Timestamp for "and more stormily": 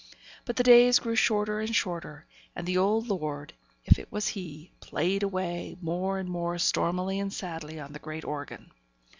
6.17-7.19